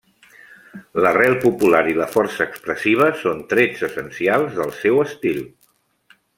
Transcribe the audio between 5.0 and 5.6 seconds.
estil.